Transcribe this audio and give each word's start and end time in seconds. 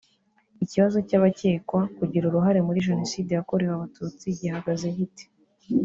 Ikibazo 0.63 0.97
cy’abakekwa 1.07 1.81
kugira 1.97 2.23
uruhare 2.27 2.59
muri 2.67 2.85
Jenoside 2.87 3.29
yakorewe 3.33 3.71
Abatutsi 3.75 4.25
gihagaze 4.39 4.87
gite 4.97 5.25